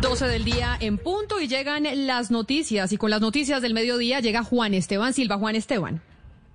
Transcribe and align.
12 0.00 0.26
del 0.26 0.44
día 0.44 0.76
en 0.80 0.98
punto 0.98 1.40
y 1.40 1.48
llegan 1.48 1.86
las 2.06 2.30
noticias 2.30 2.92
y 2.92 2.96
con 2.96 3.10
las 3.10 3.20
noticias 3.20 3.62
del 3.62 3.74
mediodía 3.74 4.20
llega 4.20 4.42
Juan 4.42 4.74
Esteban 4.74 5.14
Silva. 5.14 5.38
Juan 5.38 5.56
Esteban. 5.56 6.02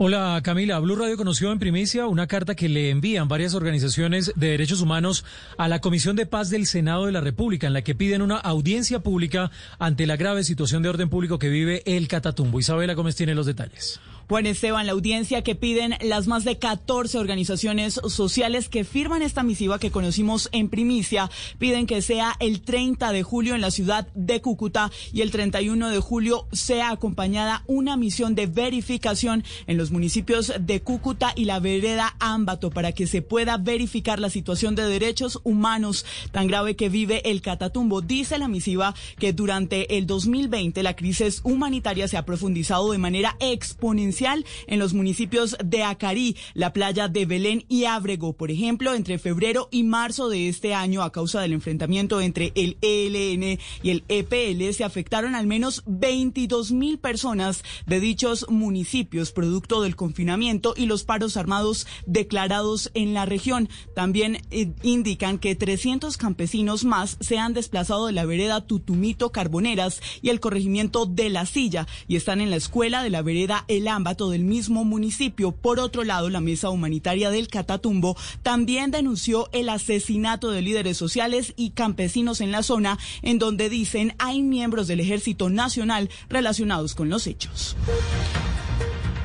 Hola 0.02 0.40
Camila, 0.44 0.80
Blue 0.80 0.96
Radio 0.96 1.18
conoció 1.18 1.52
en 1.52 1.60
primicia 1.60 2.08
una 2.08 2.26
carta 2.26 2.56
que 2.56 2.70
le 2.70 2.90
envían 2.90 3.28
varias 3.28 3.54
organizaciones 3.54 4.32
de 4.38 4.52
derechos 4.52 4.82
humanos 4.82 5.26
a 5.58 5.68
la 5.68 5.82
Comisión 5.82 6.16
de 6.16 6.26
Paz 6.26 6.50
del 6.50 6.68
Senado 6.68 7.06
de 7.06 7.12
la 7.12 7.20
República 7.20 7.68
en 7.68 7.74
la 7.74 7.82
que 7.82 7.96
piden 7.96 8.22
una 8.22 8.38
audiencia 8.38 9.02
pública 9.02 9.52
ante 9.78 10.08
la 10.08 10.16
grave 10.16 10.46
situación 10.46 10.84
de 10.84 10.90
orden 10.90 11.10
público 11.10 11.38
que 11.38 11.50
vive 11.50 11.84
el 11.86 12.08
Catatumbo. 12.08 12.62
Isabela 12.62 12.94
Gómez 12.94 13.18
tiene 13.18 13.36
los 13.36 13.46
detalles. 13.46 14.00
Juan 14.30 14.46
Esteban, 14.46 14.86
la 14.86 14.92
audiencia 14.92 15.42
que 15.42 15.56
piden 15.56 15.96
las 16.02 16.28
más 16.28 16.44
de 16.44 16.60
14 16.60 17.18
organizaciones 17.18 18.00
sociales 18.10 18.70
que 18.70 18.84
firman 18.84 19.24
esta 19.24 19.42
misiva 19.42 19.80
que 19.80 19.90
conocimos 19.90 20.50
en 20.52 20.70
primicia, 20.70 21.32
piden 21.58 21.88
que 21.88 22.04
sea 22.04 22.36
el 22.40 22.62
30 22.62 23.12
de 23.12 23.24
julio 23.24 23.56
en 23.56 23.62
la 23.62 23.72
ciudad 23.72 24.08
de 24.14 24.40
Cúcuta 24.40 24.92
y 25.12 25.22
el 25.22 25.32
31 25.32 25.90
de 25.90 25.98
julio 25.98 26.46
sea 26.52 26.92
acompañada 26.92 27.64
una 27.66 27.98
misión 27.98 28.36
de 28.36 28.46
verificación 28.46 29.44
en 29.66 29.78
los 29.78 29.90
municipios 29.90 30.54
de 30.60 30.82
Cúcuta 30.82 31.34
y 31.36 31.46
la 31.46 31.60
vereda 31.60 32.16
Ámbato 32.20 32.70
para 32.70 32.92
que 32.92 33.08
se 33.08 33.24
pueda 33.24 33.58
verificar 33.58 34.20
la 34.20 34.30
situación 34.30 34.76
de 34.76 34.84
derechos 34.84 35.40
humanos 35.44 36.06
tan 36.32 36.46
grave 36.46 36.76
que 36.76 36.90
vive 36.90 37.28
el 37.32 37.42
Catatumbo. 37.42 38.02
Dice 38.02 38.38
la 38.38 38.48
misiva 38.48 38.94
que 39.18 39.34
durante 39.34 39.98
el 39.98 40.06
2020 40.06 40.84
la 40.84 40.96
crisis 40.96 41.42
humanitaria 41.44 42.08
se 42.08 42.18
ha 42.18 42.26
profundizado 42.26 42.92
de 42.92 43.00
manera 43.00 43.36
exponencial 43.40 44.19
en 44.20 44.80
los 44.80 44.94
municipios 44.94 45.56
de 45.64 45.84
Acarí, 45.84 46.36
la 46.54 46.74
playa 46.74 47.08
de 47.08 47.26
Belén 47.26 47.64
y 47.70 47.86
Ábrego. 47.86 48.34
Por 48.34 48.52
ejemplo, 48.52 48.94
entre 48.94 49.18
febrero 49.18 49.70
y 49.72 49.84
marzo 49.84 50.30
de 50.30 50.50
este 50.50 50.74
año, 50.74 51.04
a 51.04 51.12
causa 51.12 51.42
del 51.42 51.54
enfrentamiento 51.54 52.20
entre 52.20 52.52
el 52.56 52.78
ELN 52.82 53.60
y 53.82 53.90
el 53.90 54.04
EPL, 54.10 54.74
se 54.74 54.84
afectaron 54.84 55.36
al 55.36 55.48
menos 55.48 55.84
22 55.86 56.72
mil 56.72 57.00
personas 57.00 57.64
de 57.86 58.00
dichos 58.00 58.46
municipios, 58.50 59.32
producto 59.32 59.82
del 59.82 59.96
confinamiento 59.96 60.74
y 60.76 60.86
los 60.86 61.06
paros 61.06 61.38
armados 61.38 61.88
declarados 62.06 62.92
en 62.94 63.14
la 63.14 63.26
región. 63.26 63.70
También 63.96 64.42
eh, 64.52 64.74
indican 64.84 65.40
que 65.40 65.56
300 65.56 66.18
campesinos 66.18 66.84
más 66.84 67.18
se 67.22 67.38
han 67.38 67.54
desplazado 67.54 68.08
de 68.08 68.14
la 68.14 68.26
vereda 68.26 68.66
Tutumito 68.66 69.32
Carboneras 69.32 70.02
y 70.22 70.30
el 70.30 70.40
corregimiento 70.42 71.06
de 71.06 71.30
La 71.30 71.46
Silla 71.46 71.88
y 72.08 72.16
están 72.16 72.42
en 72.42 72.50
la 72.50 72.56
escuela 72.58 73.04
de 73.04 73.10
la 73.10 73.22
vereda 73.22 73.66
El 73.68 73.88
Del 74.10 74.44
mismo 74.44 74.86
municipio. 74.86 75.52
Por 75.52 75.80
otro 75.80 76.04
lado, 76.04 76.30
la 76.30 76.40
Mesa 76.42 76.72
Humanitaria 76.72 77.30
del 77.30 77.48
Catatumbo 77.48 78.18
también 78.42 78.90
denunció 78.90 79.50
el 79.54 79.70
asesinato 79.70 80.50
de 80.50 80.64
líderes 80.64 80.98
sociales 80.98 81.54
y 81.56 81.70
campesinos 81.70 82.42
en 82.42 82.52
la 82.52 82.64
zona, 82.64 82.98
en 83.22 83.38
donde 83.38 83.70
dicen 83.70 84.16
hay 84.18 84.42
miembros 84.42 84.88
del 84.88 85.00
Ejército 85.00 85.52
Nacional 85.52 86.10
relacionados 86.28 86.96
con 86.96 87.10
los 87.10 87.28
hechos. 87.28 87.76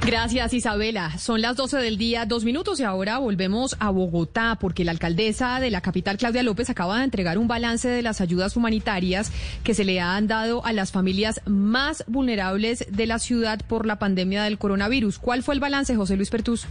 Gracias, 0.07 0.53
Isabela. 0.53 1.17
Son 1.19 1.41
las 1.41 1.57
12 1.57 1.79
del 1.79 1.97
día, 1.97 2.27
dos 2.27 2.45
minutos, 2.45 2.79
y 2.79 2.83
ahora 2.83 3.17
volvemos 3.17 3.75
a 3.81 3.89
Bogotá, 3.89 4.59
porque 4.61 4.85
la 4.85 4.91
alcaldesa 4.91 5.61
de 5.61 5.71
la 5.71 5.81
capital, 5.81 6.19
Claudia 6.19 6.43
López, 6.43 6.69
acaba 6.69 6.99
de 6.99 7.05
entregar 7.05 7.39
un 7.39 7.49
balance 7.49 7.89
de 7.89 8.03
las 8.03 8.21
ayudas 8.21 8.55
humanitarias 8.55 9.33
que 9.63 9.73
se 9.73 9.85
le 9.85 10.01
han 10.01 10.27
dado 10.27 10.65
a 10.67 10.75
las 10.75 10.93
familias 10.93 11.41
más 11.47 12.05
vulnerables 12.07 12.85
de 12.91 13.07
la 13.07 13.19
ciudad 13.19 13.61
por 13.67 13.87
la 13.87 13.99
pandemia 13.99 14.45
del 14.45 14.59
coronavirus. 14.59 15.19
¿Cuál 15.19 15.43
fue 15.43 15.55
el 15.55 15.61
balance, 15.61 15.97
José 15.97 16.17
Luis 16.17 16.29
Pertus? 16.29 16.67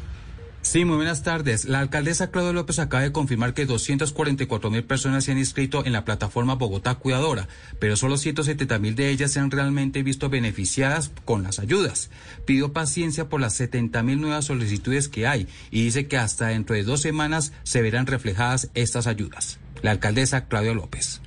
Sí, 0.64 0.86
muy 0.86 0.96
buenas 0.96 1.24
tardes. 1.24 1.66
La 1.66 1.82
alcaldesa 1.82 2.32
Claudia 2.32 2.54
López 2.54 2.80
acaba 2.80 3.04
de 3.04 3.12
confirmar 3.12 3.54
que 3.54 3.66
244 3.66 4.72
mil 4.72 4.84
personas 4.86 5.26
se 5.26 5.34
han 5.34 5.38
inscrito 5.38 5.86
en 5.86 5.92
la 5.92 6.06
plataforma 6.06 6.56
Bogotá 6.56 6.96
Cuidadora, 6.96 7.50
pero 7.80 7.98
solo 7.98 8.16
170 8.16 8.80
mil 8.80 8.96
de 8.96 9.10
ellas 9.10 9.32
se 9.32 9.42
han 9.42 9.52
realmente 9.52 10.04
visto 10.04 10.30
beneficiadas 10.30 11.12
con 11.26 11.44
las 11.44 11.60
ayudas. 11.60 12.10
Pidió 12.46 12.72
paciencia 12.72 13.28
por 13.28 13.42
las 13.42 13.54
70 13.56 14.04
mil 14.04 14.22
nuevas 14.22 14.46
solicitudes 14.46 15.10
que 15.10 15.28
hay 15.28 15.50
y 15.70 15.84
dice 15.84 16.08
que 16.08 16.18
hasta 16.18 16.48
dentro 16.48 16.76
de 16.76 16.84
dos 16.84 17.02
semanas 17.02 17.52
se 17.64 17.82
verán 17.82 18.08
reflejadas 18.08 18.70
estas 18.74 19.06
ayudas. 19.06 19.60
La 19.82 19.92
alcaldesa 19.92 20.48
Claudia 20.48 20.74
López. 20.74 21.22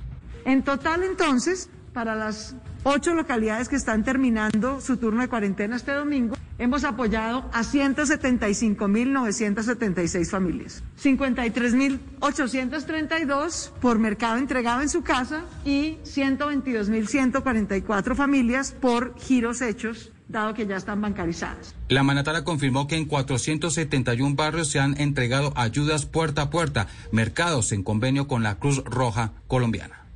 En 0.45 0.63
total, 0.63 1.03
entonces, 1.03 1.69
para 1.93 2.15
las 2.15 2.55
ocho 2.83 3.13
localidades 3.13 3.69
que 3.69 3.75
están 3.75 4.03
terminando 4.03 4.81
su 4.81 4.97
turno 4.97 5.21
de 5.21 5.27
cuarentena 5.27 5.75
este 5.75 5.91
domingo, 5.91 6.36
hemos 6.59 6.83
apoyado 6.83 7.49
a 7.53 7.63
175.976 7.63 10.29
familias, 10.29 10.83
53.832 11.01 13.71
por 13.81 13.97
mercado 13.99 14.37
entregado 14.37 14.81
en 14.81 14.89
su 14.89 15.03
casa 15.03 15.45
y 15.65 15.97
122.144 16.03 18.15
familias 18.15 18.71
por 18.71 19.15
giros 19.19 19.61
hechos 19.61 20.11
dado 20.27 20.53
que 20.53 20.67
ya 20.67 20.75
están 20.75 21.01
bancarizadas. 21.01 21.73
La 21.87 22.03
manatara 22.03 22.43
confirmó 22.43 22.87
que 22.87 22.97
en 22.97 23.05
471 23.05 24.35
barrios 24.35 24.69
se 24.69 24.79
han 24.79 24.99
entregado 24.99 25.53
ayudas 25.55 26.05
puerta 26.05 26.41
a 26.43 26.49
puerta, 26.49 26.87
mercados 27.11 27.71
en 27.71 27.83
convenio 27.83 28.27
con 28.27 28.43
la 28.43 28.59
Cruz 28.59 28.83
Roja 28.83 29.31
Colombiana. 29.47 30.06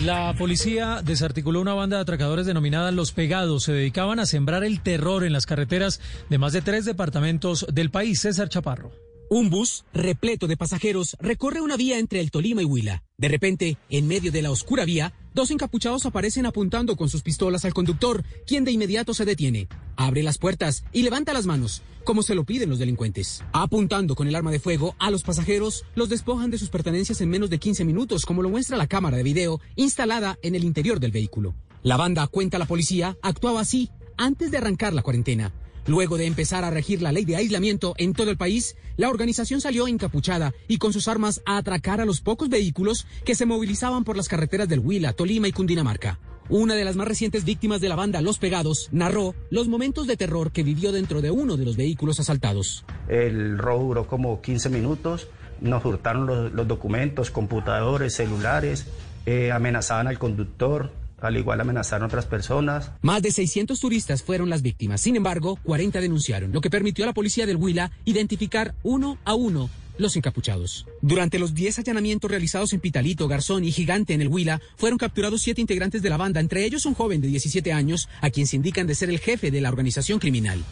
La 0.00 0.34
policía 0.36 1.00
desarticuló 1.04 1.60
una 1.60 1.74
banda 1.74 1.98
de 1.98 2.02
atracadores 2.02 2.46
denominada 2.46 2.90
Los 2.90 3.12
Pegados. 3.12 3.64
Se 3.64 3.72
dedicaban 3.72 4.18
a 4.18 4.26
sembrar 4.26 4.64
el 4.64 4.80
terror 4.80 5.22
en 5.22 5.32
las 5.32 5.46
carreteras 5.46 6.00
de 6.30 6.38
más 6.38 6.54
de 6.54 6.62
tres 6.62 6.86
departamentos 6.86 7.66
del 7.72 7.90
país. 7.90 8.20
César 8.20 8.48
Chaparro. 8.48 8.90
Un 9.28 9.48
bus 9.48 9.84
repleto 9.92 10.46
de 10.46 10.56
pasajeros 10.56 11.16
recorre 11.20 11.60
una 11.60 11.76
vía 11.76 11.98
entre 11.98 12.20
el 12.20 12.30
Tolima 12.30 12.62
y 12.62 12.64
Huila. 12.64 13.04
De 13.16 13.28
repente, 13.28 13.76
en 13.90 14.08
medio 14.08 14.32
de 14.32 14.42
la 14.42 14.50
oscura 14.50 14.84
vía, 14.84 15.12
dos 15.34 15.50
encapuchados 15.50 16.06
aparecen 16.06 16.46
apuntando 16.46 16.96
con 16.96 17.08
sus 17.08 17.22
pistolas 17.22 17.64
al 17.64 17.74
conductor, 17.74 18.24
quien 18.46 18.64
de 18.64 18.72
inmediato 18.72 19.14
se 19.14 19.24
detiene. 19.24 19.68
Abre 19.96 20.22
las 20.22 20.38
puertas 20.38 20.84
y 20.92 21.02
levanta 21.02 21.32
las 21.32 21.46
manos, 21.46 21.82
como 22.04 22.22
se 22.22 22.34
lo 22.34 22.44
piden 22.44 22.70
los 22.70 22.78
delincuentes. 22.78 23.42
Apuntando 23.52 24.14
con 24.14 24.28
el 24.28 24.34
arma 24.34 24.50
de 24.50 24.60
fuego 24.60 24.94
a 24.98 25.10
los 25.10 25.22
pasajeros, 25.22 25.84
los 25.94 26.08
despojan 26.08 26.50
de 26.50 26.58
sus 26.58 26.68
pertenencias 26.68 27.20
en 27.20 27.30
menos 27.30 27.50
de 27.50 27.58
15 27.58 27.84
minutos, 27.84 28.26
como 28.26 28.42
lo 28.42 28.50
muestra 28.50 28.76
la 28.76 28.86
cámara 28.86 29.16
de 29.16 29.22
video 29.22 29.60
instalada 29.76 30.38
en 30.42 30.54
el 30.54 30.64
interior 30.64 31.00
del 31.00 31.12
vehículo. 31.12 31.54
La 31.82 31.96
banda, 31.96 32.26
cuenta 32.28 32.58
la 32.58 32.66
policía, 32.66 33.16
actuaba 33.22 33.60
así 33.60 33.90
antes 34.16 34.50
de 34.50 34.58
arrancar 34.58 34.92
la 34.92 35.02
cuarentena. 35.02 35.52
Luego 35.86 36.16
de 36.16 36.26
empezar 36.26 36.64
a 36.64 36.70
regir 36.70 37.02
la 37.02 37.10
ley 37.10 37.24
de 37.24 37.36
aislamiento 37.36 37.94
en 37.98 38.12
todo 38.12 38.30
el 38.30 38.36
país, 38.36 38.76
la 38.96 39.08
organización 39.08 39.60
salió 39.60 39.88
encapuchada 39.88 40.52
y 40.68 40.78
con 40.78 40.92
sus 40.92 41.08
armas 41.08 41.42
a 41.44 41.56
atracar 41.56 42.00
a 42.00 42.04
los 42.04 42.20
pocos 42.20 42.48
vehículos 42.48 43.06
que 43.24 43.34
se 43.34 43.46
movilizaban 43.46 44.04
por 44.04 44.16
las 44.16 44.28
carreteras 44.28 44.68
del 44.68 44.78
Huila, 44.78 45.12
Tolima 45.12 45.48
y 45.48 45.52
Cundinamarca. 45.52 46.20
Una 46.48 46.74
de 46.74 46.84
las 46.84 46.96
más 46.96 47.08
recientes 47.08 47.44
víctimas 47.44 47.80
de 47.80 47.88
la 47.88 47.96
banda 47.96 48.20
Los 48.20 48.38
Pegados 48.38 48.88
narró 48.92 49.34
los 49.50 49.68
momentos 49.68 50.06
de 50.06 50.16
terror 50.16 50.52
que 50.52 50.62
vivió 50.62 50.92
dentro 50.92 51.20
de 51.20 51.30
uno 51.30 51.56
de 51.56 51.64
los 51.64 51.76
vehículos 51.76 52.20
asaltados. 52.20 52.84
El 53.08 53.58
robo 53.58 53.88
duró 53.88 54.06
como 54.06 54.40
15 54.40 54.68
minutos, 54.68 55.28
nos 55.60 55.84
hurtaron 55.84 56.26
los, 56.54 56.68
documentos, 56.68 57.30
computadores, 57.30 58.14
celulares, 58.14 58.86
eh, 59.26 59.50
amenazaban 59.50 60.08
al 60.08 60.18
conductor, 60.18 60.92
al 61.22 61.36
igual 61.36 61.60
amenazaron 61.60 62.04
a 62.04 62.06
otras 62.06 62.26
personas. 62.26 62.90
Más 63.00 63.22
de 63.22 63.30
600 63.30 63.78
turistas 63.78 64.22
fueron 64.22 64.50
las 64.50 64.62
víctimas. 64.62 65.00
Sin 65.00 65.16
embargo, 65.16 65.58
40 65.64 66.00
denunciaron, 66.00 66.52
lo 66.52 66.60
que 66.60 66.70
permitió 66.70 67.04
a 67.04 67.06
la 67.06 67.14
policía 67.14 67.46
del 67.46 67.56
Huila 67.56 67.90
identificar 68.04 68.74
uno 68.82 69.18
a 69.24 69.34
uno 69.34 69.70
los 69.98 70.16
encapuchados. 70.16 70.86
Durante 71.00 71.38
los 71.38 71.54
10 71.54 71.80
allanamientos 71.80 72.30
realizados 72.30 72.72
en 72.72 72.80
Pitalito, 72.80 73.28
Garzón 73.28 73.64
y 73.64 73.72
Gigante 73.72 74.14
en 74.14 74.22
el 74.22 74.28
Huila, 74.28 74.60
fueron 74.76 74.98
capturados 74.98 75.42
siete 75.42 75.60
integrantes 75.60 76.02
de 76.02 76.10
la 76.10 76.16
banda, 76.16 76.40
entre 76.40 76.64
ellos 76.64 76.86
un 76.86 76.94
joven 76.94 77.20
de 77.20 77.28
17 77.28 77.72
años, 77.72 78.08
a 78.20 78.30
quien 78.30 78.46
se 78.46 78.56
indican 78.56 78.86
de 78.86 78.94
ser 78.94 79.10
el 79.10 79.20
jefe 79.20 79.50
de 79.50 79.60
la 79.60 79.68
organización 79.68 80.18
criminal. 80.18 80.62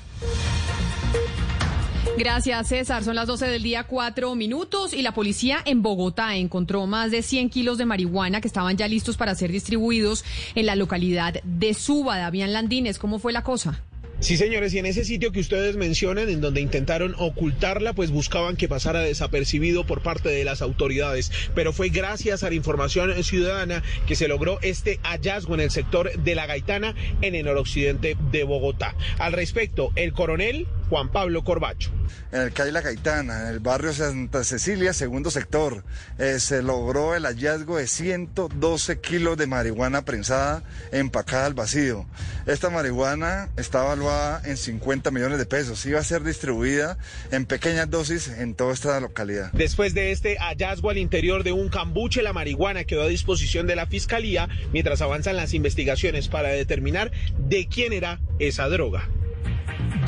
Gracias, 2.21 2.69
César. 2.69 3.03
Son 3.03 3.17
las 3.17 3.27
12 3.27 3.47
del 3.47 3.63
día, 3.63 3.85
cuatro 3.85 4.35
minutos. 4.35 4.93
Y 4.93 5.01
la 5.01 5.15
policía 5.15 5.63
en 5.65 5.81
Bogotá 5.81 6.37
encontró 6.37 6.87
más 6.87 7.11
de 7.11 7.23
100 7.23 7.49
kilos 7.49 7.79
de 7.79 7.87
marihuana 7.87 8.43
que 8.43 8.47
estaban 8.47 8.77
ya 8.77 8.87
listos 8.89 9.17
para 9.17 9.35
ser 9.35 9.51
distribuidos 9.51 10.23
en 10.55 10.67
la 10.67 10.77
localidad 10.77 11.41
de 11.45 11.73
Suba. 11.73 12.19
Davián 12.19 12.53
Landines, 12.53 12.99
¿cómo 12.99 13.21
fue 13.21 13.33
la 13.33 13.43
cosa? 13.43 13.83
Sí, 14.19 14.37
señores, 14.37 14.75
y 14.75 14.79
en 14.79 14.85
ese 14.85 15.07
sitio 15.07 15.33
que 15.33 15.41
ustedes 15.41 15.77
mencionan, 15.77 16.29
en 16.29 16.43
donde 16.43 16.61
intentaron 16.61 17.15
ocultarla, 17.17 17.95
pues 17.95 18.11
buscaban 18.11 18.57
que 18.57 18.69
pasara 18.69 19.01
desapercibido 19.01 19.87
por 19.87 20.03
parte 20.03 20.29
de 20.29 20.45
las 20.45 20.61
autoridades. 20.61 21.33
Pero 21.55 21.73
fue 21.73 21.89
gracias 21.89 22.45
a 22.45 22.51
la 22.51 22.55
información 22.55 23.25
ciudadana 23.25 23.83
que 24.07 24.15
se 24.15 24.29
logró 24.29 24.59
este 24.61 25.01
hallazgo 25.05 25.55
en 25.55 25.61
el 25.61 25.71
sector 25.71 26.13
de 26.23 26.35
la 26.35 26.45
Gaitana, 26.45 26.95
en 27.23 27.35
el 27.35 27.47
noroccidente 27.47 28.19
de 28.31 28.45
Bogotá. 28.45 28.95
Al 29.19 29.33
respecto, 29.33 29.91
el 29.97 30.13
coronel 30.13 30.67
Juan 30.91 31.09
Pablo 31.09 31.45
Corbacho. 31.45 31.93
En 32.33 32.41
el 32.43 32.53
calle 32.53 32.73
La 32.73 32.81
Gaitana, 32.81 33.43
en 33.43 33.47
el 33.47 33.61
barrio 33.61 33.93
Santa 33.93 34.43
Cecilia, 34.43 34.93
segundo 34.93 35.31
sector, 35.31 35.85
eh, 36.19 36.41
se 36.41 36.63
logró 36.63 37.15
el 37.15 37.27
hallazgo 37.27 37.77
de 37.77 37.87
112 37.87 39.01
kilos 39.01 39.37
de 39.37 39.47
marihuana 39.47 40.05
prensada 40.05 40.65
empacada 40.91 41.47
al 41.47 41.55
vacío. 41.55 42.07
Esta 42.47 42.71
marihuana 42.71 43.51
está 43.57 43.85
evaluada 43.85 44.43
en 44.45 44.57
50 44.57 45.13
millones 45.13 45.39
de 45.39 45.47
pesos. 45.47 45.87
Iba 45.87 46.01
a 46.01 46.05
ser 46.05 46.25
distribuida 46.25 46.99
en 47.31 47.47
pequeñas 47.47 47.89
dosis 47.89 48.27
en 48.27 48.55
toda 48.55 48.75
esta 48.75 48.99
localidad. 48.99 49.53
Después 49.53 49.95
de 49.95 50.11
este 50.11 50.39
hallazgo 50.39 50.91
al 50.91 50.99
interior 50.99 51.45
de 51.45 51.53
un 51.53 51.69
cambuche, 51.69 52.21
la 52.21 52.33
marihuana 52.33 52.83
quedó 52.83 53.03
a 53.03 53.09
disposición 53.09 53.69
de 53.69 53.77
la 53.77 53.87
fiscalía 53.87 54.49
mientras 54.73 55.03
avanzan 55.03 55.37
las 55.37 55.55
investigaciones 55.55 56.27
para 56.27 56.49
determinar 56.49 57.13
de 57.39 57.69
quién 57.69 57.93
era 57.93 58.21
esa 58.41 58.69
droga. 58.69 59.09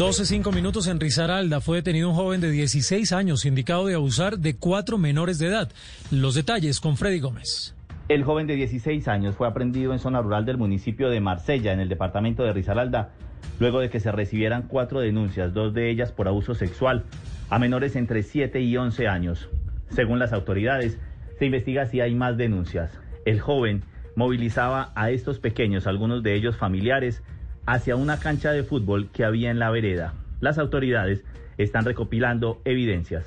12, 0.02 0.26
5 0.26 0.50
minutos 0.50 0.88
en 0.88 0.98
Risaralda 0.98 1.60
fue 1.60 1.76
detenido 1.76 2.08
un 2.08 2.16
joven 2.16 2.40
de 2.40 2.50
16 2.50 3.12
años 3.12 3.44
indicado 3.44 3.86
de 3.86 3.94
abusar 3.94 4.36
de 4.36 4.56
cuatro 4.56 4.98
menores 4.98 5.38
de 5.38 5.46
edad. 5.46 5.70
Los 6.10 6.34
detalles 6.34 6.80
con 6.80 6.96
Freddy 6.96 7.20
Gómez. 7.20 7.76
El 8.08 8.24
joven 8.24 8.48
de 8.48 8.56
16 8.56 9.06
años 9.06 9.36
fue 9.36 9.46
aprendido 9.46 9.92
en 9.92 10.00
zona 10.00 10.20
rural 10.20 10.44
del 10.44 10.58
municipio 10.58 11.08
de 11.08 11.20
Marsella, 11.20 11.72
en 11.72 11.78
el 11.78 11.88
departamento 11.88 12.42
de 12.42 12.52
Risaralda, 12.52 13.12
luego 13.60 13.78
de 13.78 13.90
que 13.90 14.00
se 14.00 14.10
recibieran 14.10 14.64
cuatro 14.66 14.98
denuncias, 14.98 15.54
dos 15.54 15.72
de 15.72 15.88
ellas 15.88 16.10
por 16.10 16.26
abuso 16.26 16.56
sexual, 16.56 17.04
a 17.48 17.60
menores 17.60 17.94
entre 17.94 18.24
7 18.24 18.60
y 18.60 18.76
11 18.76 19.06
años. 19.06 19.50
Según 19.88 20.18
las 20.18 20.32
autoridades, 20.32 20.98
se 21.38 21.46
investiga 21.46 21.86
si 21.86 22.00
hay 22.00 22.16
más 22.16 22.36
denuncias. 22.36 22.90
El 23.24 23.38
joven 23.38 23.84
movilizaba 24.16 24.90
a 24.96 25.10
estos 25.12 25.38
pequeños, 25.38 25.86
algunos 25.86 26.24
de 26.24 26.34
ellos 26.34 26.56
familiares, 26.56 27.22
hacia 27.66 27.96
una 27.96 28.18
cancha 28.18 28.52
de 28.52 28.64
fútbol 28.64 29.08
que 29.12 29.24
había 29.24 29.50
en 29.50 29.58
la 29.58 29.70
vereda. 29.70 30.14
Las 30.40 30.58
autoridades 30.58 31.22
están 31.58 31.84
recopilando 31.84 32.60
evidencias. 32.64 33.24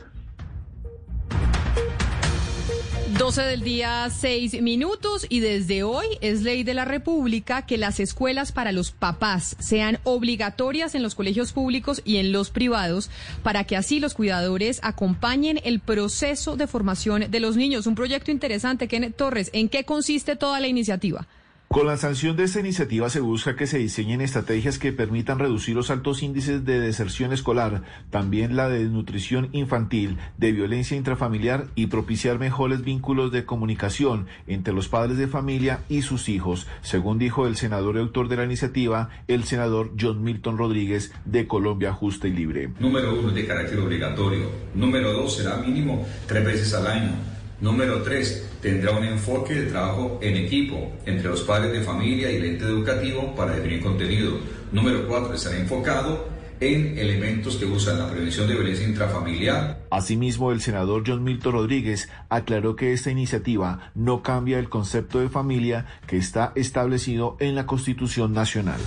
12 3.17 3.43
del 3.43 3.61
día, 3.61 4.09
6 4.09 4.61
minutos 4.61 5.25
y 5.29 5.39
desde 5.39 5.83
hoy 5.83 6.05
es 6.19 6.41
ley 6.41 6.63
de 6.63 6.73
la 6.73 6.83
República 6.83 7.65
que 7.65 7.77
las 7.77 8.01
escuelas 8.01 8.51
para 8.51 8.73
los 8.73 8.91
papás 8.91 9.55
sean 9.57 9.99
obligatorias 10.03 10.95
en 10.95 11.03
los 11.03 11.15
colegios 11.15 11.53
públicos 11.53 12.01
y 12.03 12.17
en 12.17 12.33
los 12.33 12.49
privados 12.49 13.09
para 13.41 13.63
que 13.63 13.77
así 13.77 14.01
los 14.01 14.15
cuidadores 14.15 14.81
acompañen 14.83 15.61
el 15.63 15.79
proceso 15.79 16.57
de 16.57 16.67
formación 16.67 17.31
de 17.31 17.39
los 17.39 17.55
niños. 17.55 17.87
Un 17.87 17.95
proyecto 17.95 18.31
interesante, 18.31 18.89
Kenneth 18.89 19.15
Torres. 19.15 19.49
¿En 19.53 19.69
qué 19.69 19.85
consiste 19.85 20.35
toda 20.35 20.59
la 20.59 20.67
iniciativa? 20.67 21.25
Con 21.75 21.87
la 21.87 21.97
sanción 21.97 22.37
de 22.37 22.45
esta 22.45 22.61
iniciativa 22.61 23.09
se 23.09 23.19
busca 23.19 23.57
que 23.57 23.67
se 23.67 23.77
diseñen 23.77 24.21
estrategias 24.21 24.79
que 24.79 24.93
permitan 24.93 25.39
reducir 25.39 25.75
los 25.75 25.89
altos 25.89 26.23
índices 26.23 26.63
de 26.63 26.79
deserción 26.79 27.33
escolar, 27.33 27.81
también 28.11 28.55
la 28.55 28.69
de 28.69 28.79
desnutrición 28.79 29.49
infantil, 29.51 30.17
de 30.37 30.53
violencia 30.53 30.95
intrafamiliar 30.95 31.67
y 31.75 31.87
propiciar 31.87 32.39
mejores 32.39 32.81
vínculos 32.85 33.33
de 33.33 33.43
comunicación 33.43 34.27
entre 34.47 34.73
los 34.73 34.87
padres 34.87 35.17
de 35.17 35.27
familia 35.27 35.81
y 35.89 36.03
sus 36.03 36.29
hijos, 36.29 36.65
según 36.81 37.19
dijo 37.19 37.45
el 37.45 37.57
senador 37.57 37.97
y 37.97 37.99
autor 37.99 38.29
de 38.29 38.37
la 38.37 38.45
iniciativa, 38.45 39.09
el 39.27 39.43
senador 39.43 39.91
John 39.99 40.23
Milton 40.23 40.57
Rodríguez 40.57 41.11
de 41.25 41.45
Colombia 41.45 41.91
Justa 41.91 42.29
y 42.29 42.31
Libre. 42.31 42.69
Número 42.79 43.19
uno, 43.19 43.31
de 43.31 43.45
carácter 43.45 43.79
obligatorio. 43.81 44.49
Número 44.75 45.11
dos, 45.11 45.35
será 45.35 45.57
mínimo 45.57 46.07
tres 46.25 46.45
veces 46.45 46.73
al 46.73 46.87
año. 46.87 47.34
Número 47.61 48.01
tres, 48.03 48.49
tendrá 48.61 48.91
un 48.91 49.05
enfoque 49.05 49.53
de 49.53 49.67
trabajo 49.67 50.19
en 50.21 50.35
equipo 50.35 50.91
entre 51.05 51.29
los 51.29 51.41
padres 51.41 51.71
de 51.71 51.81
familia 51.81 52.31
y 52.31 52.35
el 52.35 52.45
ente 52.45 52.65
educativo 52.65 53.33
para 53.33 53.55
definir 53.55 53.81
contenido. 53.81 54.39
Número 54.71 55.07
cuatro, 55.07 55.33
estará 55.33 55.57
enfocado 55.57 56.27
en 56.59 56.97
elementos 56.97 57.55
que 57.57 57.65
usan 57.65 57.99
la 57.99 58.09
prevención 58.09 58.47
de 58.47 58.55
violencia 58.55 58.87
intrafamiliar. 58.87 59.85
Asimismo, 59.89 60.51
el 60.51 60.61
senador 60.61 61.03
John 61.05 61.23
Milton 61.23 61.53
Rodríguez 61.53 62.09
aclaró 62.29 62.75
que 62.75 62.93
esta 62.93 63.11
iniciativa 63.11 63.91
no 63.95 64.21
cambia 64.21 64.59
el 64.59 64.69
concepto 64.69 65.19
de 65.19 65.29
familia 65.29 65.85
que 66.07 66.17
está 66.17 66.51
establecido 66.55 67.37
en 67.39 67.55
la 67.55 67.65
Constitución 67.65 68.33
Nacional. 68.33 68.79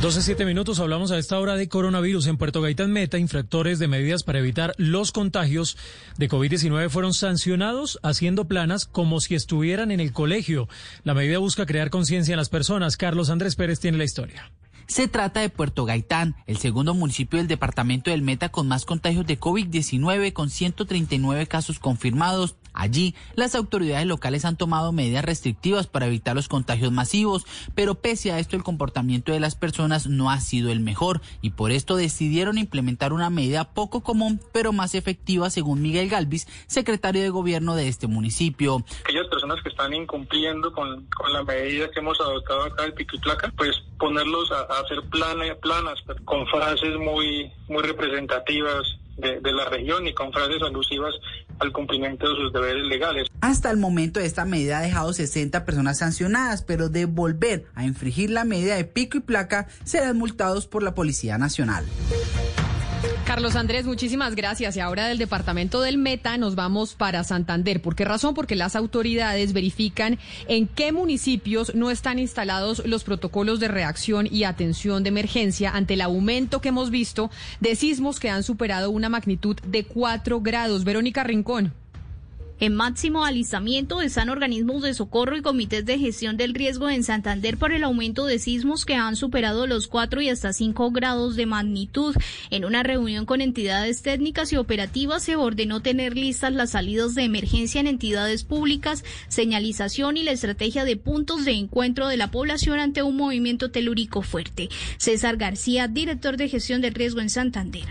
12, 0.00 0.22
7 0.22 0.44
minutos, 0.44 0.78
hablamos 0.78 1.10
a 1.10 1.18
esta 1.18 1.40
hora 1.40 1.56
de 1.56 1.68
coronavirus. 1.68 2.28
En 2.28 2.36
Puerto 2.36 2.62
Gaitán 2.62 2.92
Meta, 2.92 3.18
infractores 3.18 3.80
de 3.80 3.88
medidas 3.88 4.22
para 4.22 4.38
evitar 4.38 4.72
los 4.76 5.10
contagios 5.10 5.76
de 6.16 6.28
COVID-19 6.28 6.88
fueron 6.88 7.14
sancionados 7.14 7.98
haciendo 8.04 8.46
planas 8.46 8.86
como 8.86 9.20
si 9.20 9.34
estuvieran 9.34 9.90
en 9.90 9.98
el 9.98 10.12
colegio. 10.12 10.68
La 11.02 11.14
medida 11.14 11.38
busca 11.38 11.66
crear 11.66 11.90
conciencia 11.90 12.32
en 12.32 12.38
las 12.38 12.48
personas. 12.48 12.96
Carlos 12.96 13.28
Andrés 13.28 13.56
Pérez 13.56 13.80
tiene 13.80 13.98
la 13.98 14.04
historia. 14.04 14.52
Se 14.88 15.06
trata 15.06 15.40
de 15.40 15.50
Puerto 15.50 15.84
Gaitán, 15.84 16.34
el 16.46 16.56
segundo 16.56 16.94
municipio 16.94 17.38
del 17.38 17.46
departamento 17.46 18.10
del 18.10 18.22
Meta 18.22 18.48
con 18.48 18.68
más 18.68 18.86
contagios 18.86 19.26
de 19.26 19.38
COVID-19 19.38 20.32
con 20.32 20.48
139 20.48 21.46
casos 21.46 21.78
confirmados. 21.78 22.56
Allí, 22.78 23.16
las 23.34 23.56
autoridades 23.56 24.06
locales 24.06 24.44
han 24.44 24.56
tomado 24.56 24.92
medidas 24.92 25.24
restrictivas 25.24 25.88
para 25.88 26.06
evitar 26.06 26.36
los 26.36 26.46
contagios 26.46 26.92
masivos, 26.92 27.44
pero 27.74 27.96
pese 27.96 28.30
a 28.30 28.38
esto 28.38 28.54
el 28.54 28.62
comportamiento 28.62 29.32
de 29.32 29.40
las 29.40 29.56
personas 29.56 30.06
no 30.06 30.30
ha 30.30 30.40
sido 30.40 30.70
el 30.70 30.78
mejor 30.78 31.20
y 31.42 31.50
por 31.50 31.72
esto 31.72 31.96
decidieron 31.96 32.56
implementar 32.56 33.12
una 33.12 33.30
medida 33.30 33.74
poco 33.74 34.02
común 34.02 34.40
pero 34.52 34.72
más 34.72 34.94
efectiva 34.94 35.50
según 35.50 35.82
Miguel 35.82 36.08
Galvis, 36.08 36.46
secretario 36.68 37.20
de 37.20 37.30
gobierno 37.30 37.74
de 37.74 37.88
este 37.88 38.06
municipio. 38.06 38.84
Aquellas 39.00 39.26
personas 39.26 39.60
que 39.62 39.70
están 39.70 39.92
incumpliendo 39.92 40.72
con, 40.72 41.04
con 41.06 41.32
la 41.32 41.42
medida 41.42 41.90
que 41.90 41.98
hemos 41.98 42.20
adoptado 42.20 42.62
acá 42.62 42.84
del 42.84 42.94
pico 42.94 43.08
pues 43.56 43.82
ponerlos 43.98 44.52
a, 44.52 44.62
hacer 44.80 45.02
planas 45.10 45.98
con 46.24 46.46
frases 46.46 46.96
muy, 46.96 47.50
muy 47.68 47.82
representativas 47.82 48.86
de, 49.18 49.52
la 49.52 49.64
región 49.66 50.06
y 50.06 50.14
con 50.14 50.32
frases 50.32 50.62
alusivas 50.62 51.14
al 51.58 51.72
cumplimiento 51.72 52.28
de 52.28 52.36
sus 52.36 52.52
deberes 52.52 52.84
legales. 52.86 53.28
Hasta 53.40 53.70
el 53.70 53.76
momento 53.76 54.20
esta 54.20 54.44
medida 54.44 54.78
ha 54.78 54.82
dejado 54.82 55.12
60 55.12 55.64
personas 55.64 55.98
sancionadas, 55.98 56.62
pero 56.62 56.88
de 56.88 57.06
volver 57.06 57.66
a 57.74 57.84
infringir 57.84 58.30
la 58.30 58.44
medida 58.44 58.76
de 58.76 58.84
pico 58.84 59.18
y 59.18 59.20
placa 59.20 59.68
serán 59.84 60.16
multados 60.16 60.66
por 60.66 60.82
la 60.82 60.94
Policía 60.94 61.38
Nacional. 61.38 61.84
Carlos 63.28 63.56
Andrés, 63.56 63.84
muchísimas 63.84 64.34
gracias. 64.34 64.74
Y 64.74 64.80
ahora 64.80 65.06
del 65.06 65.18
departamento 65.18 65.82
del 65.82 65.98
Meta 65.98 66.38
nos 66.38 66.54
vamos 66.54 66.94
para 66.94 67.24
Santander. 67.24 67.82
¿Por 67.82 67.94
qué 67.94 68.06
razón? 68.06 68.32
Porque 68.32 68.56
las 68.56 68.74
autoridades 68.74 69.52
verifican 69.52 70.18
en 70.48 70.66
qué 70.66 70.92
municipios 70.92 71.74
no 71.74 71.90
están 71.90 72.18
instalados 72.18 72.82
los 72.86 73.04
protocolos 73.04 73.60
de 73.60 73.68
reacción 73.68 74.26
y 74.30 74.44
atención 74.44 75.02
de 75.02 75.10
emergencia 75.10 75.72
ante 75.72 75.92
el 75.92 76.00
aumento 76.00 76.62
que 76.62 76.70
hemos 76.70 76.88
visto 76.88 77.30
de 77.60 77.76
sismos 77.76 78.18
que 78.18 78.30
han 78.30 78.44
superado 78.44 78.90
una 78.90 79.10
magnitud 79.10 79.56
de 79.60 79.84
4 79.84 80.40
grados. 80.40 80.84
Verónica 80.84 81.22
Rincón. 81.22 81.74
En 82.60 82.74
máximo 82.74 83.24
alistamiento 83.24 84.02
están 84.02 84.30
organismos 84.30 84.82
de 84.82 84.92
socorro 84.92 85.36
y 85.36 85.42
comités 85.42 85.86
de 85.86 85.96
gestión 85.96 86.36
del 86.36 86.54
riesgo 86.54 86.90
en 86.90 87.04
Santander 87.04 87.56
por 87.56 87.72
el 87.72 87.84
aumento 87.84 88.26
de 88.26 88.40
sismos 88.40 88.84
que 88.84 88.96
han 88.96 89.14
superado 89.14 89.68
los 89.68 89.86
4 89.86 90.22
y 90.22 90.28
hasta 90.28 90.52
5 90.52 90.90
grados 90.90 91.36
de 91.36 91.46
magnitud. 91.46 92.16
En 92.50 92.64
una 92.64 92.82
reunión 92.82 93.26
con 93.26 93.42
entidades 93.42 94.02
técnicas 94.02 94.52
y 94.52 94.56
operativas 94.56 95.22
se 95.22 95.36
ordenó 95.36 95.82
tener 95.82 96.16
listas 96.16 96.52
las 96.52 96.70
salidas 96.70 97.14
de 97.14 97.22
emergencia 97.22 97.80
en 97.80 97.86
entidades 97.86 98.42
públicas, 98.42 99.04
señalización 99.28 100.16
y 100.16 100.24
la 100.24 100.32
estrategia 100.32 100.84
de 100.84 100.96
puntos 100.96 101.44
de 101.44 101.52
encuentro 101.52 102.08
de 102.08 102.16
la 102.16 102.32
población 102.32 102.80
ante 102.80 103.04
un 103.04 103.16
movimiento 103.16 103.70
telúrico 103.70 104.22
fuerte. 104.22 104.68
César 104.96 105.36
García, 105.36 105.86
director 105.86 106.36
de 106.36 106.48
gestión 106.48 106.80
del 106.80 106.94
riesgo 106.94 107.20
en 107.20 107.30
Santander. 107.30 107.86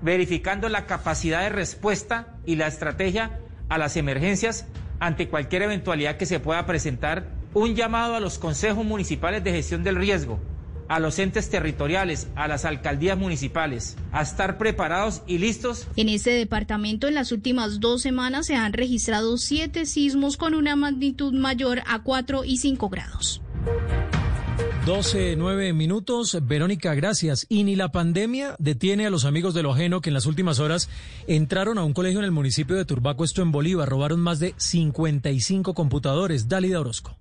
Verificando 0.00 0.68
la 0.68 0.86
capacidad 0.86 1.40
de 1.40 1.48
respuesta 1.48 2.36
y 2.46 2.54
la 2.54 2.68
estrategia 2.68 3.40
a 3.68 3.78
las 3.78 3.96
emergencias 3.96 4.66
ante 5.00 5.28
cualquier 5.28 5.62
eventualidad 5.62 6.16
que 6.16 6.26
se 6.26 6.40
pueda 6.40 6.66
presentar, 6.66 7.28
un 7.54 7.74
llamado 7.74 8.14
a 8.14 8.20
los 8.20 8.38
consejos 8.38 8.84
municipales 8.84 9.42
de 9.44 9.52
gestión 9.52 9.82
del 9.82 9.96
riesgo, 9.96 10.40
a 10.88 11.00
los 11.00 11.18
entes 11.18 11.50
territoriales, 11.50 12.28
a 12.36 12.48
las 12.48 12.64
alcaldías 12.64 13.18
municipales, 13.18 13.96
a 14.12 14.22
estar 14.22 14.58
preparados 14.58 15.22
y 15.26 15.38
listos. 15.38 15.88
En 15.96 16.08
este 16.08 16.30
departamento, 16.30 17.08
en 17.08 17.14
las 17.14 17.32
últimas 17.32 17.80
dos 17.80 18.02
semanas 18.02 18.46
se 18.46 18.54
han 18.54 18.72
registrado 18.72 19.36
siete 19.36 19.86
sismos 19.86 20.36
con 20.36 20.54
una 20.54 20.76
magnitud 20.76 21.32
mayor 21.32 21.82
a 21.86 22.02
4 22.02 22.44
y 22.44 22.58
5 22.58 22.88
grados. 22.88 23.40
12, 24.86 25.34
9 25.34 25.72
minutos. 25.72 26.38
Verónica, 26.46 26.94
gracias. 26.94 27.44
Y 27.48 27.64
ni 27.64 27.74
la 27.74 27.90
pandemia 27.90 28.54
detiene 28.60 29.04
a 29.04 29.10
los 29.10 29.24
amigos 29.24 29.52
de 29.52 29.64
lo 29.64 29.72
ajeno 29.72 30.00
que 30.00 30.10
en 30.10 30.14
las 30.14 30.26
últimas 30.26 30.60
horas 30.60 30.88
entraron 31.26 31.76
a 31.78 31.82
un 31.82 31.92
colegio 31.92 32.20
en 32.20 32.24
el 32.24 32.30
municipio 32.30 32.76
de 32.76 32.84
Turbaco, 32.84 33.24
esto 33.24 33.42
en 33.42 33.50
Bolívar. 33.50 33.88
Robaron 33.88 34.20
más 34.20 34.38
de 34.38 34.54
55 34.56 35.74
computadores. 35.74 36.48
Dálida 36.48 36.78
Orozco. 36.78 37.16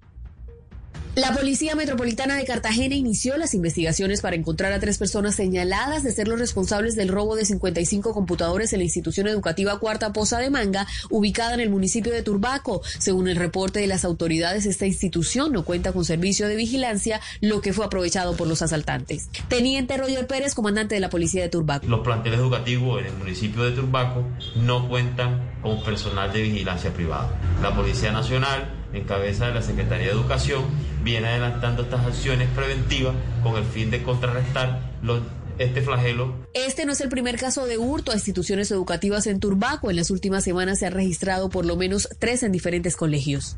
La 1.15 1.31
Policía 1.33 1.75
Metropolitana 1.75 2.35
de 2.35 2.43
Cartagena 2.43 2.93
inició 2.93 3.37
las 3.37 3.53
investigaciones 3.53 4.19
para 4.19 4.35
encontrar 4.35 4.73
a 4.73 4.81
tres 4.81 4.97
personas 4.97 5.33
señaladas 5.33 6.03
de 6.03 6.11
ser 6.11 6.27
los 6.27 6.37
responsables 6.37 6.97
del 6.97 7.07
robo 7.07 7.37
de 7.37 7.45
55 7.45 8.13
computadores 8.13 8.73
en 8.73 8.79
la 8.79 8.83
institución 8.83 9.29
educativa 9.29 9.79
Cuarta 9.79 10.11
Poza 10.11 10.39
de 10.39 10.49
Manga, 10.49 10.85
ubicada 11.09 11.53
en 11.53 11.61
el 11.61 11.69
municipio 11.69 12.11
de 12.11 12.21
Turbaco. 12.21 12.81
Según 12.99 13.29
el 13.29 13.37
reporte 13.37 13.79
de 13.79 13.87
las 13.87 14.03
autoridades, 14.03 14.65
esta 14.65 14.87
institución 14.87 15.53
no 15.53 15.63
cuenta 15.63 15.93
con 15.93 16.03
servicio 16.03 16.49
de 16.49 16.57
vigilancia, 16.57 17.21
lo 17.39 17.61
que 17.61 17.71
fue 17.71 17.85
aprovechado 17.85 18.35
por 18.35 18.49
los 18.49 18.61
asaltantes. 18.61 19.29
Teniente 19.47 19.95
Roger 19.95 20.27
Pérez, 20.27 20.53
comandante 20.53 20.95
de 20.95 21.01
la 21.01 21.09
Policía 21.09 21.43
de 21.43 21.49
Turbaco. 21.49 21.87
Los 21.87 22.01
planteles 22.01 22.39
educativos 22.39 22.99
en 22.99 23.07
el 23.07 23.13
municipio 23.13 23.63
de 23.63 23.71
Turbaco 23.71 24.25
no 24.57 24.89
cuentan 24.89 25.39
con 25.61 25.81
personal 25.81 26.33
de 26.33 26.41
vigilancia 26.41 26.91
privada. 26.91 27.39
La 27.61 27.73
Policía 27.73 28.11
Nacional 28.11 28.69
en 28.95 29.03
cabeza 29.03 29.47
de 29.47 29.53
la 29.53 29.61
Secretaría 29.61 30.07
de 30.07 30.13
Educación, 30.13 30.63
viene 31.05 31.27
adelantando 31.27 31.83
estas 31.83 32.03
acciones 32.03 32.49
preventivas 32.55 33.15
con 33.43 33.55
el 33.55 33.63
fin 33.63 33.91
de 33.91 34.01
contrarrestar 34.01 34.81
este 35.59 35.81
flagelo. 35.81 36.33
Este 36.53 36.85
no 36.85 36.93
es 36.93 36.99
el 36.99 37.09
primer 37.09 37.37
caso 37.37 37.67
de 37.67 37.77
hurto 37.77 38.11
a 38.11 38.15
instituciones 38.15 38.71
educativas 38.71 39.27
en 39.27 39.39
Turbaco. 39.39 39.91
En 39.91 39.97
las 39.97 40.09
últimas 40.09 40.43
semanas 40.43 40.79
se 40.79 40.87
han 40.87 40.93
registrado 40.93 41.49
por 41.49 41.65
lo 41.65 41.77
menos 41.77 42.09
tres 42.19 42.41
en 42.41 42.51
diferentes 42.51 42.97
colegios. 42.97 43.55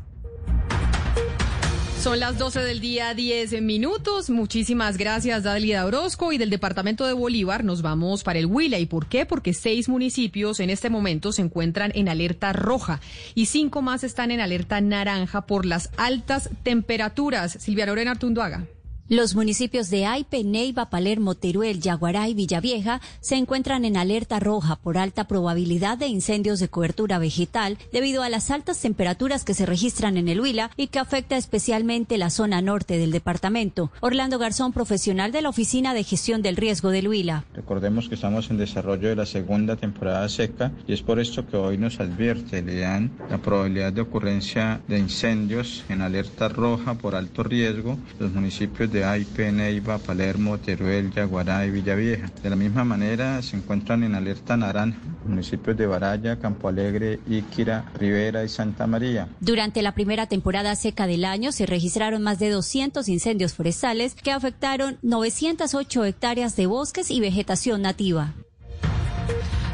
Son 2.08 2.20
las 2.20 2.38
12 2.38 2.60
del 2.60 2.80
día, 2.80 3.12
10 3.12 3.60
minutos. 3.60 4.30
Muchísimas 4.30 4.96
gracias, 4.96 5.42
Dalia 5.42 5.84
Orozco. 5.84 6.32
Y 6.32 6.38
del 6.38 6.48
departamento 6.48 7.06
de 7.06 7.12
Bolívar 7.12 7.64
nos 7.64 7.82
vamos 7.82 8.24
para 8.24 8.38
el 8.38 8.46
Huila. 8.46 8.78
¿Y 8.78 8.86
por 8.86 9.08
qué? 9.08 9.26
Porque 9.26 9.52
seis 9.52 9.90
municipios 9.90 10.58
en 10.60 10.70
este 10.70 10.88
momento 10.88 11.32
se 11.32 11.42
encuentran 11.42 11.92
en 11.94 12.08
alerta 12.08 12.54
roja 12.54 13.02
y 13.34 13.44
cinco 13.44 13.82
más 13.82 14.04
están 14.04 14.30
en 14.30 14.40
alerta 14.40 14.80
naranja 14.80 15.42
por 15.42 15.66
las 15.66 15.90
altas 15.98 16.48
temperaturas. 16.62 17.58
Silvia 17.60 17.84
Lorena 17.84 18.12
Artunduaga. 18.12 18.64
Los 19.10 19.34
municipios 19.34 19.88
de 19.88 20.04
Aipe, 20.04 20.44
Neiva, 20.44 20.90
Palermo, 20.90 21.34
Teruel, 21.34 21.80
Yaguará 21.80 22.28
y 22.28 22.34
Villavieja 22.34 23.00
se 23.22 23.36
encuentran 23.36 23.86
en 23.86 23.96
alerta 23.96 24.38
roja 24.38 24.76
por 24.76 24.98
alta 24.98 25.26
probabilidad 25.26 25.96
de 25.96 26.08
incendios 26.08 26.60
de 26.60 26.68
cobertura 26.68 27.18
vegetal 27.18 27.78
debido 27.90 28.22
a 28.22 28.28
las 28.28 28.50
altas 28.50 28.78
temperaturas 28.82 29.44
que 29.44 29.54
se 29.54 29.64
registran 29.64 30.18
en 30.18 30.28
el 30.28 30.42
Huila 30.42 30.70
y 30.76 30.88
que 30.88 30.98
afecta 30.98 31.38
especialmente 31.38 32.18
la 32.18 32.28
zona 32.28 32.60
norte 32.60 32.98
del 32.98 33.10
departamento. 33.10 33.90
Orlando 34.00 34.38
Garzón, 34.38 34.74
profesional 34.74 35.32
de 35.32 35.40
la 35.40 35.48
Oficina 35.48 35.94
de 35.94 36.04
Gestión 36.04 36.42
del 36.42 36.56
Riesgo 36.56 36.90
del 36.90 37.08
Huila. 37.08 37.46
Recordemos 37.54 38.10
que 38.10 38.16
estamos 38.16 38.50
en 38.50 38.58
desarrollo 38.58 39.08
de 39.08 39.16
la 39.16 39.24
segunda 39.24 39.76
temporada 39.76 40.28
seca 40.28 40.70
y 40.86 40.92
es 40.92 41.00
por 41.00 41.18
esto 41.18 41.46
que 41.46 41.56
hoy 41.56 41.78
nos 41.78 41.98
advierte, 41.98 42.60
le 42.60 42.80
dan 42.80 43.10
la 43.30 43.38
probabilidad 43.38 43.94
de 43.94 44.02
ocurrencia 44.02 44.82
de 44.86 44.98
incendios 44.98 45.82
en 45.88 46.02
alerta 46.02 46.50
roja 46.50 46.92
por 46.92 47.14
alto 47.14 47.42
riesgo 47.42 47.96
los 48.18 48.32
municipios 48.34 48.92
de 48.92 48.97
de 48.98 49.04
Aipe, 49.04 49.52
Neiva, 49.52 49.98
Palermo, 49.98 50.58
Teruel, 50.58 51.12
Yaguará 51.12 51.64
y 51.64 51.70
Villavieja. 51.70 52.30
De 52.42 52.50
la 52.50 52.56
misma 52.56 52.84
manera 52.84 53.40
se 53.42 53.56
encuentran 53.56 54.02
en 54.02 54.14
alerta 54.16 54.56
naranja 54.56 54.98
municipios 55.24 55.76
de 55.76 55.86
Baraya, 55.86 56.38
Campo 56.38 56.68
Alegre, 56.68 57.20
Íquira, 57.28 57.84
Rivera 57.94 58.44
y 58.44 58.48
Santa 58.48 58.86
María. 58.86 59.28
Durante 59.40 59.82
la 59.82 59.92
primera 59.92 60.26
temporada 60.26 60.74
seca 60.74 61.06
del 61.06 61.24
año 61.24 61.52
se 61.52 61.66
registraron 61.66 62.22
más 62.22 62.38
de 62.38 62.50
200 62.50 63.08
incendios 63.08 63.54
forestales 63.54 64.14
que 64.14 64.32
afectaron 64.32 64.98
908 65.02 66.04
hectáreas 66.04 66.56
de 66.56 66.66
bosques 66.66 67.10
y 67.10 67.20
vegetación 67.20 67.82
nativa. 67.82 68.34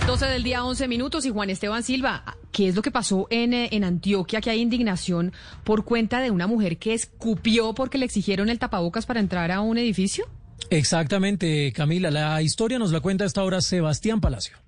12 0.06 0.26
del 0.26 0.42
día, 0.42 0.62
11 0.64 0.87
minutos. 0.87 1.25
Y 1.25 1.30
Juan 1.30 1.49
Esteban 1.49 1.82
Silva, 1.82 2.37
¿qué 2.52 2.68
es 2.68 2.76
lo 2.76 2.82
que 2.82 2.90
pasó 2.90 3.26
en, 3.30 3.54
eh, 3.54 3.70
en 3.73 3.84
Antioquia? 3.84 4.42
Que 4.42 4.50
hay 4.50 4.61
indignación 4.61 5.32
por 5.64 5.84
cuenta 5.84 6.20
de 6.20 6.30
una 6.30 6.46
mujer 6.46 6.76
que 6.76 6.92
escupió 6.92 7.75
porque 7.75 7.96
le 7.96 8.04
exigieron 8.04 8.50
el 8.50 8.58
tapabocas 8.58 9.06
para 9.06 9.20
entrar 9.20 9.50
a 9.50 9.62
un 9.62 9.78
edificio. 9.78 10.26
Exactamente, 10.68 11.73
Camila. 11.73 12.11
La 12.11 12.42
historia 12.42 12.78
nos 12.78 12.92
la 12.92 13.00
cuenta 13.00 13.25
hasta 13.25 13.40
ahora 13.40 13.62
Sebastián 13.62 14.20
Palacio. 14.20 14.63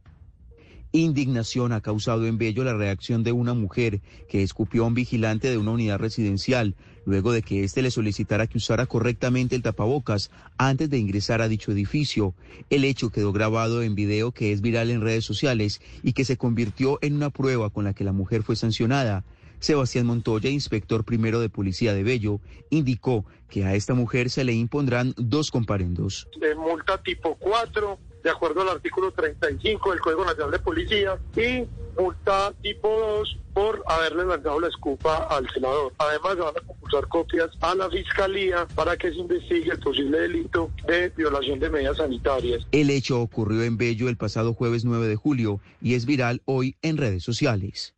Indignación 0.98 1.72
ha 1.72 1.80
causado 1.80 2.26
en 2.26 2.38
Bello 2.38 2.64
la 2.64 2.74
reacción 2.74 3.22
de 3.22 3.32
una 3.32 3.54
mujer 3.54 4.00
que 4.28 4.42
escupió 4.42 4.84
a 4.84 4.86
un 4.86 4.94
vigilante 4.94 5.50
de 5.50 5.58
una 5.58 5.72
unidad 5.72 5.98
residencial 5.98 6.74
luego 7.04 7.32
de 7.32 7.42
que 7.42 7.64
éste 7.64 7.82
le 7.82 7.90
solicitara 7.90 8.46
que 8.46 8.58
usara 8.58 8.86
correctamente 8.86 9.54
el 9.54 9.62
tapabocas 9.62 10.30
antes 10.58 10.90
de 10.90 10.98
ingresar 10.98 11.40
a 11.40 11.48
dicho 11.48 11.72
edificio. 11.72 12.34
El 12.68 12.84
hecho 12.84 13.10
quedó 13.10 13.32
grabado 13.32 13.82
en 13.82 13.94
video 13.94 14.32
que 14.32 14.52
es 14.52 14.60
viral 14.60 14.90
en 14.90 15.00
redes 15.00 15.24
sociales 15.24 15.80
y 16.02 16.12
que 16.12 16.24
se 16.24 16.36
convirtió 16.36 16.98
en 17.02 17.14
una 17.14 17.30
prueba 17.30 17.70
con 17.70 17.84
la 17.84 17.94
que 17.94 18.04
la 18.04 18.12
mujer 18.12 18.42
fue 18.42 18.56
sancionada. 18.56 19.24
Sebastián 19.58 20.06
Montoya, 20.06 20.50
inspector 20.50 21.04
primero 21.04 21.40
de 21.40 21.48
Policía 21.48 21.94
de 21.94 22.02
Bello, 22.02 22.40
indicó 22.70 23.24
que 23.48 23.64
a 23.64 23.74
esta 23.74 23.94
mujer 23.94 24.28
se 24.28 24.44
le 24.44 24.52
impondrán 24.52 25.14
dos 25.16 25.50
comparendos. 25.50 26.28
De 26.40 26.54
multa 26.54 27.02
tipo 27.02 27.36
4, 27.36 27.98
de 28.22 28.30
acuerdo 28.30 28.62
al 28.62 28.68
artículo 28.68 29.12
35 29.12 29.90
del 29.90 30.00
Código 30.00 30.24
Nacional 30.24 30.50
de 30.50 30.58
Policía, 30.58 31.18
y 31.36 31.64
multa 32.00 32.52
tipo 32.62 32.88
2 32.88 33.38
por 33.54 33.82
haberle 33.86 34.26
lanzado 34.26 34.60
la 34.60 34.68
escupa 34.68 35.28
al 35.30 35.48
senador. 35.50 35.92
Además, 35.98 36.34
se 36.34 36.40
van 36.40 36.54
a 36.56 36.66
compulsar 36.66 37.08
copias 37.08 37.50
a 37.60 37.74
la 37.74 37.88
Fiscalía 37.88 38.66
para 38.74 38.96
que 38.96 39.10
se 39.10 39.16
investigue 39.16 39.70
el 39.70 39.78
posible 39.78 40.20
delito 40.20 40.70
de 40.86 41.08
violación 41.10 41.58
de 41.58 41.70
medidas 41.70 41.96
sanitarias. 41.96 42.66
El 42.72 42.90
hecho 42.90 43.20
ocurrió 43.20 43.62
en 43.62 43.78
Bello 43.78 44.08
el 44.08 44.16
pasado 44.16 44.52
jueves 44.52 44.84
9 44.84 45.08
de 45.08 45.16
julio 45.16 45.60
y 45.80 45.94
es 45.94 46.04
viral 46.04 46.42
hoy 46.44 46.76
en 46.82 46.98
redes 46.98 47.22
sociales. 47.22 47.94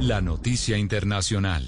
La 0.00 0.20
noticia 0.20 0.76
internacional. 0.76 1.64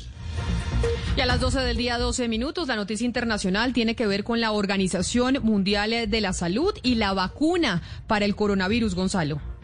Y 1.16 1.20
a 1.22 1.26
las 1.26 1.40
12 1.40 1.60
del 1.60 1.78
día, 1.78 1.96
12 1.96 2.28
minutos, 2.28 2.68
la 2.68 2.76
noticia 2.76 3.06
internacional 3.06 3.72
tiene 3.72 3.96
que 3.96 4.06
ver 4.06 4.22
con 4.22 4.42
la 4.42 4.52
Organización 4.52 5.38
Mundial 5.42 6.10
de 6.10 6.20
la 6.20 6.34
Salud 6.34 6.74
y 6.82 6.96
la 6.96 7.14
vacuna 7.14 7.80
para 8.06 8.26
el 8.26 8.36
coronavirus, 8.36 8.94
Gonzalo. 8.94 9.55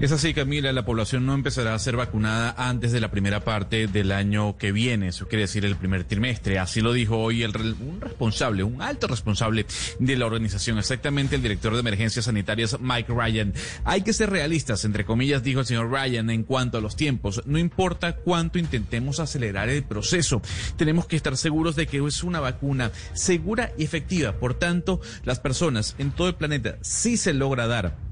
Es 0.00 0.12
así, 0.12 0.32
Camila, 0.32 0.72
la 0.72 0.86
población 0.86 1.26
no 1.26 1.34
empezará 1.34 1.74
a 1.74 1.78
ser 1.78 1.94
vacunada 1.94 2.54
antes 2.56 2.90
de 2.90 3.02
la 3.02 3.10
primera 3.10 3.40
parte 3.40 3.86
del 3.86 4.12
año 4.12 4.56
que 4.56 4.72
viene, 4.72 5.08
eso 5.08 5.28
quiere 5.28 5.42
decir 5.42 5.66
el 5.66 5.76
primer 5.76 6.04
trimestre. 6.04 6.58
Así 6.58 6.80
lo 6.80 6.94
dijo 6.94 7.18
hoy 7.18 7.42
el, 7.42 7.54
un 7.54 8.00
responsable, 8.00 8.62
un 8.62 8.80
alto 8.80 9.08
responsable 9.08 9.66
de 9.98 10.16
la 10.16 10.24
organización, 10.24 10.78
exactamente 10.78 11.36
el 11.36 11.42
director 11.42 11.74
de 11.74 11.80
emergencias 11.80 12.24
sanitarias, 12.24 12.78
Mike 12.80 13.12
Ryan. 13.12 13.52
Hay 13.84 14.00
que 14.00 14.14
ser 14.14 14.30
realistas, 14.30 14.86
entre 14.86 15.04
comillas, 15.04 15.42
dijo 15.42 15.60
el 15.60 15.66
señor 15.66 15.90
Ryan, 15.90 16.30
en 16.30 16.44
cuanto 16.44 16.78
a 16.78 16.80
los 16.80 16.96
tiempos. 16.96 17.42
No 17.44 17.58
importa 17.58 18.16
cuánto 18.16 18.58
intentemos 18.58 19.20
acelerar 19.20 19.68
el 19.68 19.82
proceso, 19.82 20.40
tenemos 20.78 21.04
que 21.08 21.16
estar 21.16 21.36
seguros 21.36 21.76
de 21.76 21.86
que 21.86 21.98
es 21.98 22.24
una 22.24 22.40
vacuna 22.40 22.90
segura 23.12 23.72
y 23.76 23.84
efectiva. 23.84 24.32
Por 24.32 24.54
tanto, 24.54 25.02
las 25.24 25.40
personas 25.40 25.94
en 25.98 26.10
todo 26.10 26.28
el 26.28 26.36
planeta, 26.36 26.78
si 26.80 27.18
se 27.18 27.34
logra 27.34 27.66
dar 27.66 28.09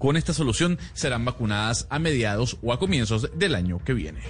con 0.00 0.16
esta 0.16 0.32
solución 0.32 0.78
serán 0.94 1.24
vacunadas 1.24 1.86
a 1.90 1.98
mediados 1.98 2.56
o 2.62 2.72
a 2.72 2.78
comienzos 2.78 3.30
del 3.38 3.54
año 3.54 3.80
que 3.84 3.92
viene. 3.92 4.20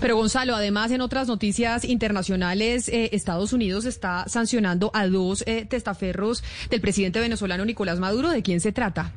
Pero 0.00 0.16
Gonzalo, 0.16 0.56
además 0.56 0.90
en 0.90 1.00
otras 1.00 1.28
noticias 1.28 1.84
internacionales, 1.84 2.88
eh, 2.88 3.10
Estados 3.12 3.52
Unidos 3.52 3.84
está 3.84 4.24
sancionando 4.28 4.90
a 4.94 5.06
dos 5.06 5.44
eh, 5.46 5.64
testaferros 5.64 6.42
del 6.70 6.80
presidente 6.80 7.20
venezolano 7.20 7.64
Nicolás 7.64 8.00
Maduro. 8.00 8.30
¿De 8.30 8.42
quién 8.42 8.60
se 8.60 8.72
trata? 8.72 9.12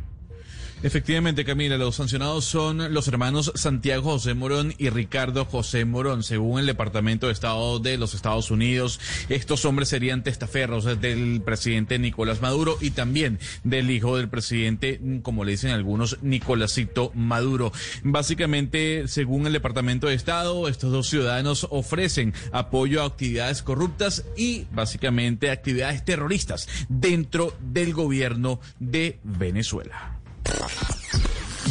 Efectivamente, 0.81 1.43
Camila, 1.43 1.77
los 1.77 1.97
sancionados 1.97 2.45
son 2.45 2.93
los 2.93 3.09
hermanos 3.09 3.51
Santiago 3.55 4.11
José 4.11 4.33
Morón 4.33 4.73
y 4.77 4.89
Ricardo 4.89 5.43
José 5.43 5.83
Morón. 5.83 6.23
Según 6.23 6.57
el 6.57 6.65
Departamento 6.67 7.27
de 7.27 7.33
Estado 7.33 7.79
de 7.79 7.97
los 7.97 8.13
Estados 8.13 8.49
Unidos, 8.49 9.01
estos 9.27 9.65
hombres 9.65 9.89
serían 9.89 10.23
testaferros 10.23 10.85
del 11.01 11.41
presidente 11.43 11.99
Nicolás 11.99 12.41
Maduro 12.41 12.77
y 12.79 12.91
también 12.91 13.39
del 13.65 13.91
hijo 13.91 14.15
del 14.15 14.29
presidente, 14.29 15.01
como 15.21 15.43
le 15.43 15.51
dicen 15.51 15.71
algunos, 15.71 16.17
Nicolásito 16.21 17.11
Maduro. 17.13 17.73
Básicamente, 18.03 19.09
según 19.09 19.47
el 19.47 19.53
Departamento 19.53 20.07
de 20.07 20.15
Estado, 20.15 20.69
estos 20.69 20.93
dos 20.93 21.09
ciudadanos 21.09 21.67
ofrecen 21.71 22.33
apoyo 22.53 23.01
a 23.01 23.05
actividades 23.05 23.63
corruptas 23.63 24.23
y 24.37 24.65
básicamente 24.71 25.51
actividades 25.51 26.05
terroristas 26.05 26.69
dentro 26.87 27.53
del 27.59 27.93
gobierno 27.93 28.61
de 28.79 29.19
Venezuela. 29.23 30.18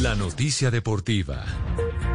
La 0.00 0.14
noticia 0.14 0.70
deportiva. 0.70 1.44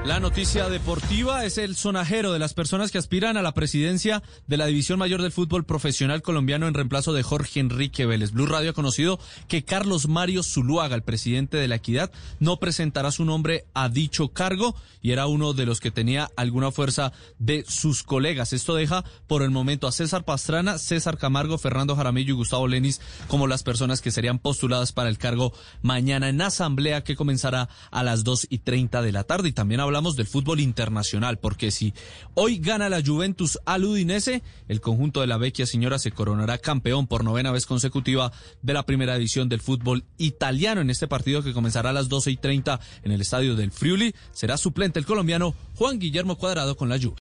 La 0.06 0.20
noticia 0.20 0.68
deportiva 0.68 1.46
es 1.46 1.58
el 1.58 1.78
sonajero 1.78 2.34
de 2.34 2.40
las 2.40 2.54
personas 2.54 2.92
que 2.92 2.98
aspiran 2.98 3.38
a 3.38 3.42
la 3.42 3.54
presidencia 3.54 4.22
de 4.48 4.58
la 4.58 4.66
División 4.66 5.00
Mayor 5.00 5.22
del 5.22 5.32
Fútbol 5.32 5.64
Profesional 5.64 6.22
Colombiano 6.22 6.68
en 6.68 6.74
reemplazo 6.74 7.14
de 7.14 7.24
Jorge 7.24 7.62
Enrique 7.62 8.06
Vélez. 8.06 8.34
Blue 8.34 8.46
Radio 8.46 8.72
ha 8.72 8.74
conocido 8.74 9.18
que 9.48 9.64
Carlos 9.64 10.10
Mario 10.10 10.44
Zuluaga, 10.44 10.94
el 10.96 11.04
presidente 11.04 11.56
de 11.56 11.70
la 11.70 11.76
Equidad, 11.76 12.12
no 12.40 12.58
presentará 12.58 13.12
su 13.12 13.24
nombre 13.24 13.64
a 13.74 13.88
dicho 13.88 14.34
cargo 14.34 14.76
y 15.02 15.12
era 15.12 15.28
uno 15.28 15.54
de 15.54 15.66
los 15.66 15.80
que 15.80 15.90
tenía 15.90 16.30
alguna 16.36 16.72
fuerza 16.72 17.14
de 17.40 17.64
sus 17.66 18.04
colegas. 18.04 18.52
Esto 18.52 18.76
deja 18.76 19.06
por 19.28 19.42
el 19.42 19.52
momento 19.52 19.88
a 19.88 19.94
César 19.94 20.26
Pastrana, 20.26 20.80
César 20.80 21.18
Camargo, 21.18 21.58
Fernando 21.58 21.96
Jaramillo 21.96 22.34
y 22.34 22.38
Gustavo 22.38 22.68
Lenis 22.68 23.00
como 23.30 23.48
las 23.48 23.64
personas 23.64 24.02
que 24.02 24.12
serían 24.12 24.40
postuladas 24.40 24.92
para 24.92 25.08
el 25.08 25.18
cargo 25.18 25.54
mañana 25.82 26.28
en 26.28 26.42
asamblea 26.42 27.06
que 27.06 27.16
comenzará 27.16 27.70
a 27.90 28.04
las 28.04 28.26
dos 28.26 28.48
y 28.50 28.58
treinta 28.58 29.02
de 29.02 29.14
la 29.14 29.24
tarde. 29.24 29.48
Y 29.48 29.54
también 29.54 29.80
habla 29.80 29.93
hablamos 29.94 30.16
del 30.16 30.26
fútbol 30.26 30.60
internacional, 30.60 31.38
porque 31.38 31.70
si 31.70 31.94
hoy 32.34 32.58
gana 32.58 32.90
la 32.90 33.04
Juventus 33.06 33.60
al 33.64 33.86
Udinese, 33.86 34.42
el 34.68 34.82
conjunto 34.82 35.22
de 35.22 35.28
la 35.28 35.38
vecchia 35.38 35.68
señora 35.68 36.00
se 36.00 36.12
coronará 36.12 36.58
campeón 36.58 37.06
por 37.06 37.24
novena 37.24 37.52
vez 37.52 37.68
consecutiva 37.68 38.32
de 38.64 38.74
la 38.74 38.88
primera 38.88 39.14
división 39.14 39.50
del 39.50 39.62
fútbol 39.62 40.04
italiano. 40.18 40.82
En 40.82 40.90
este 40.90 41.08
partido 41.08 41.44
que 41.44 41.54
comenzará 41.54 41.92
a 41.92 41.94
las 41.94 42.10
12 42.10 42.32
y 42.32 42.38
30 42.38 42.80
en 43.04 43.12
el 43.12 43.22
estadio 43.22 43.56
del 43.56 43.72
Friuli, 43.72 44.16
será 44.32 44.58
suplente 44.58 44.98
el 44.98 45.06
colombiano 45.06 45.54
Juan 45.76 46.00
Guillermo 46.00 46.40
Cuadrado 46.40 46.76
con 46.76 46.90
la 46.90 46.98
Juve. 46.98 47.12